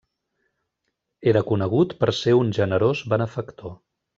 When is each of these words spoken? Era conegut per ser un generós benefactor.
Era 1.33 1.43
conegut 1.51 1.95
per 2.01 2.11
ser 2.23 2.35
un 2.41 2.51
generós 2.61 3.07
benefactor. 3.15 3.79